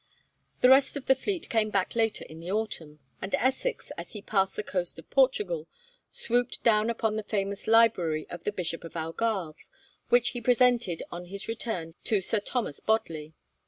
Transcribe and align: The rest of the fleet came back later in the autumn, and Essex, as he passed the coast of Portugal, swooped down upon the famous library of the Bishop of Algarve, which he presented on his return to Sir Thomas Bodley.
The 0.61 0.69
rest 0.69 0.97
of 0.97 1.05
the 1.05 1.13
fleet 1.13 1.47
came 1.47 1.69
back 1.69 1.95
later 1.95 2.25
in 2.25 2.39
the 2.39 2.51
autumn, 2.51 3.01
and 3.21 3.35
Essex, 3.35 3.91
as 3.99 4.13
he 4.13 4.21
passed 4.23 4.55
the 4.55 4.63
coast 4.63 4.97
of 4.97 5.07
Portugal, 5.11 5.67
swooped 6.09 6.63
down 6.63 6.89
upon 6.89 7.17
the 7.17 7.21
famous 7.23 7.67
library 7.67 8.25
of 8.27 8.43
the 8.43 8.51
Bishop 8.51 8.83
of 8.83 8.95
Algarve, 8.95 9.63
which 10.09 10.29
he 10.29 10.41
presented 10.41 11.03
on 11.11 11.25
his 11.25 11.47
return 11.47 11.93
to 12.05 12.19
Sir 12.19 12.39
Thomas 12.39 12.79
Bodley. 12.79 13.35